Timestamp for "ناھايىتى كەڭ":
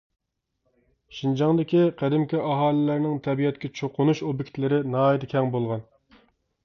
4.97-5.53